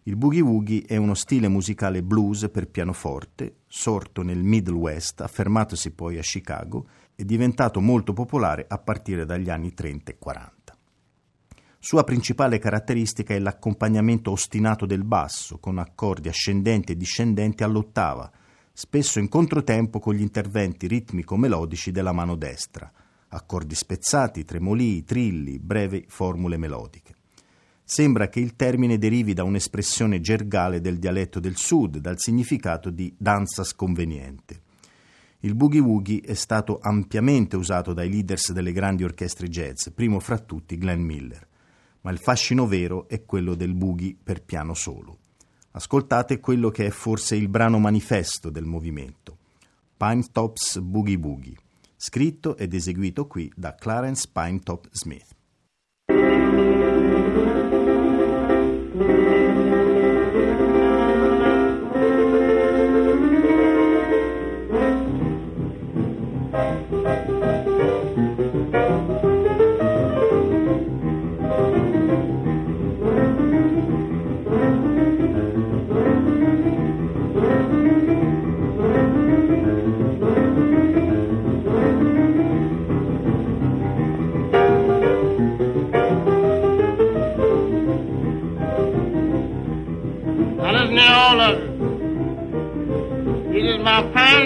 Il 0.04 0.18
boogie 0.18 0.42
woogie 0.42 0.84
è 0.86 0.98
uno 0.98 1.14
stile 1.14 1.48
musicale 1.48 2.04
blues 2.04 2.50
per 2.52 2.68
pianoforte, 2.68 3.60
sorto 3.66 4.24
nel 4.24 4.44
Middle 4.44 4.76
West, 4.76 5.22
affermatosi 5.22 5.92
poi 5.92 6.18
a 6.18 6.22
Chicago 6.22 6.86
e 7.16 7.24
diventato 7.24 7.80
molto 7.80 8.12
popolare 8.12 8.66
a 8.68 8.78
partire 8.78 9.24
dagli 9.24 9.50
anni 9.50 9.74
30 9.74 10.12
e 10.12 10.18
40. 10.18 10.55
Sua 11.86 12.04
principale 12.04 12.58
caratteristica 12.58 13.36
è 13.36 13.40
l'accompagnamento 13.40 14.32
ostinato 14.32 14.88
del 14.88 15.04
basso, 15.04 15.60
con 15.60 15.78
accordi 15.78 16.30
ascendenti 16.30 16.94
e 16.94 16.98
discendenti 16.98 17.64
all'ottava, 17.64 18.32
spesso 18.74 19.20
in 19.20 19.30
controtempo 19.30 20.00
con 20.00 20.16
gli 20.16 20.22
interventi 20.22 20.88
ritmico-melodici 20.88 21.92
della 21.92 22.12
mano 22.12 22.38
destra, 22.38 22.92
accordi 23.28 23.76
spezzati, 23.76 24.46
tremolii, 24.46 25.04
trilli, 25.04 25.60
brevi 25.60 26.06
formule 26.08 26.58
melodiche. 26.58 27.14
Sembra 27.84 28.30
che 28.30 28.40
il 28.40 28.56
termine 28.56 28.98
derivi 28.98 29.34
da 29.34 29.44
un'espressione 29.44 30.20
gergale 30.22 30.82
del 30.82 30.98
dialetto 30.98 31.40
del 31.40 31.56
sud, 31.56 32.00
dal 32.00 32.18
significato 32.18 32.90
di 32.90 33.14
danza 33.16 33.64
sconveniente. 33.64 34.60
Il 35.42 35.54
boogie 35.54 35.82
woogie 35.82 36.22
è 36.22 36.34
stato 36.34 36.80
ampiamente 36.82 37.56
usato 37.56 37.94
dai 37.94 38.10
leaders 38.10 38.54
delle 38.54 38.72
grandi 38.72 39.04
orchestre 39.04 39.48
jazz, 39.50 39.90
primo 39.90 40.20
fra 40.20 40.40
tutti 40.40 40.80
Glenn 40.80 41.04
Miller, 41.04 41.45
ma 42.06 42.12
il 42.12 42.20
fascino 42.20 42.68
vero 42.68 43.08
è 43.08 43.26
quello 43.26 43.56
del 43.56 43.74
boogie 43.74 44.16
per 44.24 44.44
piano 44.44 44.76
solo. 44.76 45.18
Ascoltate 45.72 46.40
quello 46.40 46.70
che 46.70 46.86
è 46.86 46.90
forse 46.92 47.36
il 47.36 47.50
brano 47.50 47.80
manifesto 47.80 48.52
del 48.52 48.64
movimento, 48.64 49.38
Pine 49.98 50.24
Tops 50.32 50.78
Boogie 50.80 51.18
Boogie, 51.18 51.58
scritto 51.98 52.58
ed 52.58 52.76
eseguito 52.76 53.26
qui 53.26 53.52
da 53.56 53.74
Clarence 53.74 54.30
Pinetop 54.32 54.88
Smith. 54.92 55.35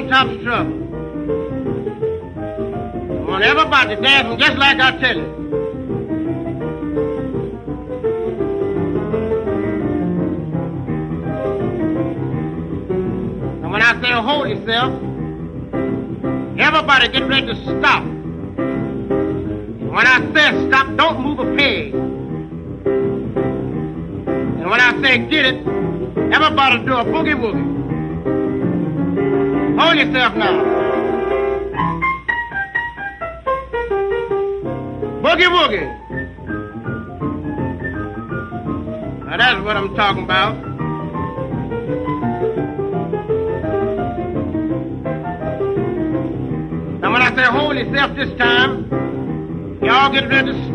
Top 0.10 0.28
trouble. 0.42 0.74
I 3.12 3.16
want 3.30 3.44
everybody 3.44 3.96
dancing 3.96 4.40
just 4.40 4.58
like 4.58 4.80
I 4.80 4.98
tell 5.00 5.18
you. 5.18 5.26
And 13.64 13.72
when 13.72 13.82
I 13.82 14.02
say 14.02 14.12
hold 14.12 14.50
yourself, 14.50 14.94
everybody 16.60 17.08
get 17.10 17.28
ready 17.28 17.48
to 17.48 17.56
stop. 17.56 18.04
When 19.94 20.08
I 20.08 20.20
say 20.34 20.68
stop, 20.68 20.96
don't 20.98 21.22
move 21.22 21.40
a 21.40 21.56
peg. 21.56 21.94
And 24.60 24.70
when 24.70 24.82
I 24.82 25.02
say 25.02 25.20
get 25.30 25.46
it, 25.46 25.79
everybody 26.32 26.86
do 26.86 26.94
a 26.94 27.04
boogie 27.04 27.36
woogie. 27.36 27.80
Hold 29.80 29.98
yourself 29.98 30.36
now. 30.36 30.64
Boogie 35.24 35.50
woogie. 35.56 35.88
Now 39.26 39.38
that's 39.38 39.64
what 39.64 39.78
I'm 39.78 39.96
talking 39.96 40.24
about. 40.24 40.56
Now 47.02 47.12
when 47.12 47.22
I 47.22 47.36
say 47.36 47.44
hold 47.44 47.76
yourself 47.78 48.16
this 48.16 48.38
time, 48.38 48.90
y'all 49.82 50.12
get 50.12 50.28
ready 50.30 50.52
to 50.52 50.69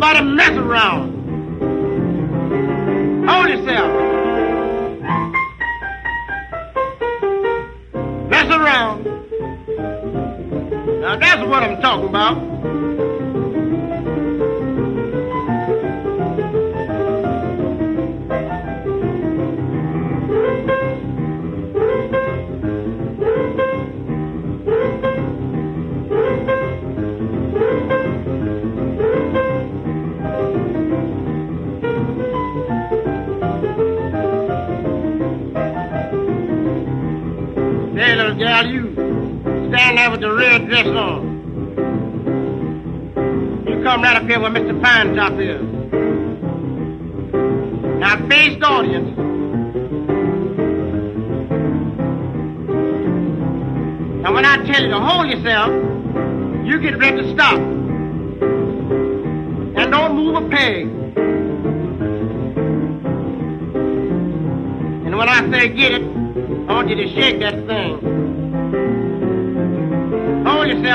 Everybody 0.00 0.30
mess 0.30 0.56
around. 0.56 1.07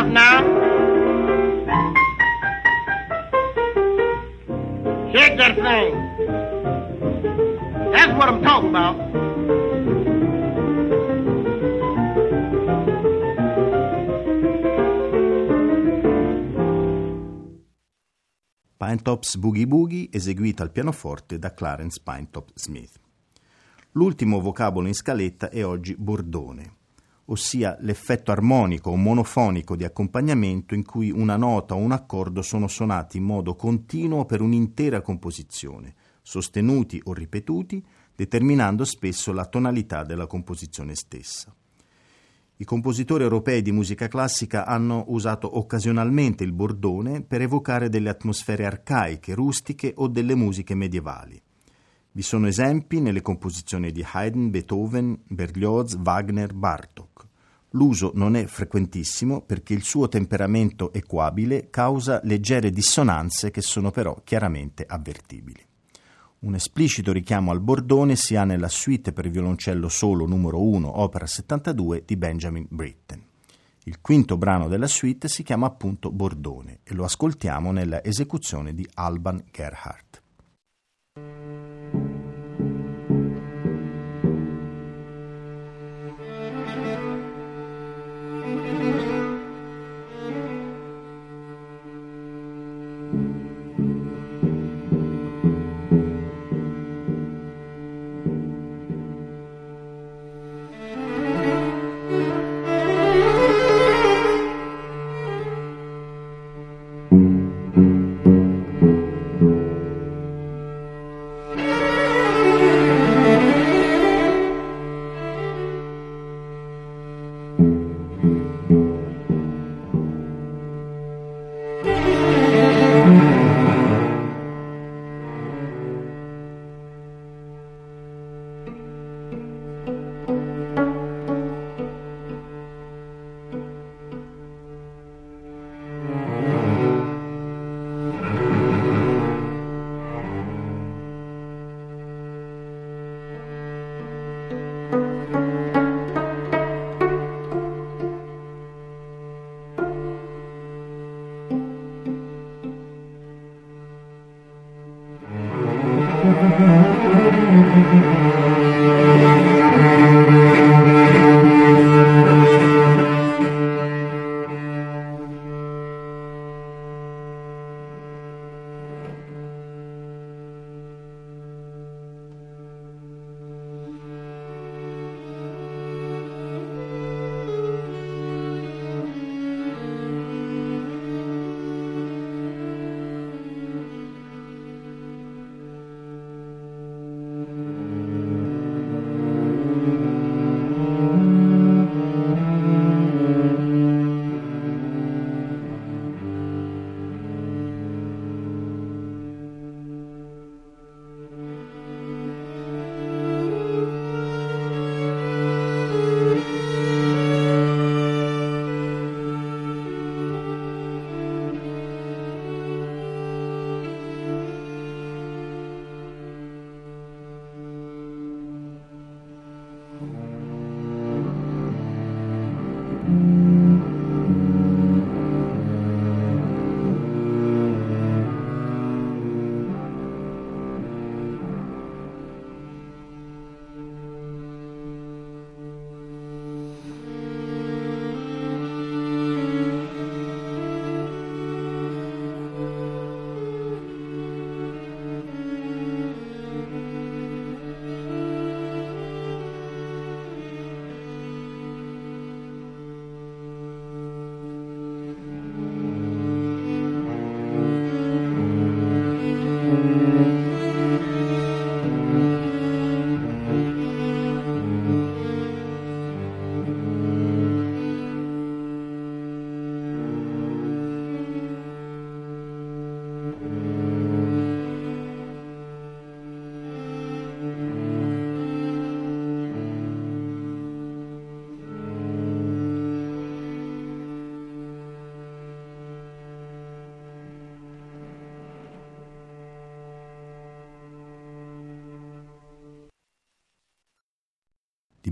Yourself 0.04 0.12
now. 0.12 0.44
Shake 5.12 5.38
that 5.38 5.56
thing. 5.56 5.94
That's 7.92 8.14
what 8.14 8.30
I'm 8.30 8.42
talking 8.42 8.70
about. 8.70 9.12
Pinetops 18.78 19.38
Boogie 19.38 19.66
Boogie 19.66 20.10
eseguita 20.12 20.64
al 20.64 20.72
pianoforte 20.72 21.40
da 21.40 21.54
Clarence 21.54 22.02
Pinetop 22.04 22.52
Smith. 22.54 23.00
L'ultimo 23.92 24.40
vocabolo 24.40 24.88
in 24.88 24.94
scaletta 24.94 25.50
è 25.50 25.64
oggi 25.64 25.96
bordone 25.96 26.82
ossia 27.26 27.78
l'effetto 27.80 28.32
armonico 28.32 28.90
o 28.90 28.96
monofonico 28.96 29.76
di 29.76 29.84
accompagnamento 29.84 30.76
in 30.76 30.84
cui 30.84 31.10
una 31.10 31.38
nota 31.38 31.76
o 31.76 31.78
un 31.78 31.92
accordo 31.92 32.42
sono 32.42 32.68
suonati 32.68 33.18
in 33.18 33.24
modo 33.24 33.56
continuo 33.56 34.26
per 34.26 34.42
un'intera 34.42 35.02
composizione, 35.02 35.96
sostenuti 36.22 37.02
o 37.06 37.14
ripetuti, 37.14 37.84
determinando 38.16 38.84
spesso 38.84 39.32
la 39.32 39.46
tonalità 39.46 40.04
della 40.04 40.28
composizione 40.28 40.96
stessa. 40.96 41.54
I 42.58 42.66
compositori 42.66 43.24
europei 43.24 43.62
di 43.62 43.72
musica 43.72 44.08
classica 44.08 44.66
hanno 44.66 45.06
usato 45.08 45.58
occasionalmente 45.58 46.44
il 46.44 46.54
bordone 46.54 47.22
per 47.22 47.42
evocare 47.42 47.90
delle 47.90 48.10
atmosfere 48.10 48.66
arcaiche, 48.66 49.34
rustiche 49.34 49.92
o 49.96 50.08
delle 50.08 50.36
musiche 50.36 50.76
medievali. 50.76 51.42
Vi 52.12 52.22
sono 52.22 52.48
esempi 52.48 53.02
nelle 53.02 53.24
composizioni 53.24 53.92
di 53.92 54.06
Haydn, 54.08 54.52
Beethoven, 54.52 55.20
Berlioz, 55.26 55.96
Wagner, 55.96 56.54
Bartok. 56.54 57.13
L'uso 57.76 58.12
non 58.14 58.36
è 58.36 58.46
frequentissimo 58.46 59.42
perché 59.42 59.74
il 59.74 59.84
suo 59.84 60.08
temperamento 60.08 60.94
equabile 60.94 61.70
causa 61.72 62.20
leggere 62.24 62.70
dissonanze 62.70 63.50
che 63.50 63.62
sono 63.62 63.90
però 63.90 64.22
chiaramente 64.24 64.86
avvertibili. 64.88 65.66
Un 66.40 66.56
esplicito 66.56 67.12
richiamo 67.12 67.52
al 67.52 67.62
bordone 67.62 68.16
si 68.16 68.36
ha 68.36 68.44
nella 68.44 68.68
suite 68.68 69.12
per 69.12 69.30
violoncello 69.30 69.90
solo 69.90 70.28
numero 70.28 70.62
1, 70.62 71.00
opera 71.02 71.26
72 71.26 72.04
di 72.06 72.16
Benjamin 72.16 72.68
Britten. 72.70 73.24
Il 73.86 74.02
quinto 74.02 74.38
brano 74.38 74.68
della 74.68 74.88
suite 74.88 75.28
si 75.28 75.42
chiama 75.42 75.66
appunto 75.66 76.12
Bordone 76.12 76.80
e 76.84 76.94
lo 76.94 77.04
ascoltiamo 77.06 77.72
nella 77.72 78.04
esecuzione 78.04 78.74
di 78.74 78.88
Alban 78.94 79.44
Gerhardt. 79.52 80.23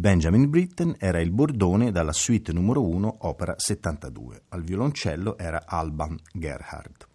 Benjamin 0.01 0.49
Britten 0.49 0.95
era 0.97 1.21
il 1.21 1.29
bordone 1.29 1.91
dalla 1.91 2.11
suite 2.11 2.51
numero 2.51 2.83
1, 2.89 3.17
opera 3.19 3.53
72. 3.55 4.45
Al 4.49 4.63
violoncello 4.63 5.37
era 5.37 5.61
Alban 5.67 6.17
Gerhard. 6.33 7.07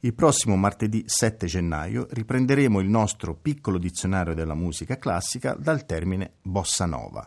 Il 0.00 0.12
prossimo 0.12 0.54
martedì 0.56 1.04
7 1.06 1.46
gennaio 1.46 2.06
riprenderemo 2.10 2.80
il 2.80 2.88
nostro 2.90 3.34
piccolo 3.34 3.78
dizionario 3.78 4.34
della 4.34 4.52
musica 4.52 4.98
classica 4.98 5.54
dal 5.54 5.86
termine 5.86 6.34
bossa 6.42 6.84
nova 6.84 7.26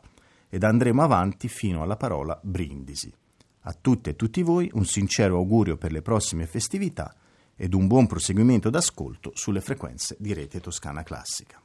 ed 0.50 0.64
andremo 0.64 1.02
avanti 1.02 1.48
fino 1.48 1.82
alla 1.82 1.98
parola 1.98 2.40
brindisi. 2.44 3.12
A 3.62 3.74
tutte 3.74 4.12
e 4.12 4.16
tutti 4.16 4.44
voi 4.44 4.70
un 4.74 4.86
sincero 4.86 5.38
augurio 5.38 5.78
per 5.78 5.92
le 5.92 6.04
prossime 6.04 6.46
festività 6.46 7.12
ed 7.56 7.74
un 7.74 7.88
buon 7.88 8.06
proseguimento 8.06 8.70
d'ascolto 8.70 9.32
sulle 9.34 9.62
frequenze 9.62 10.16
di 10.20 10.32
Rete 10.32 10.60
Toscana 10.60 11.02
Classica. 11.02 11.65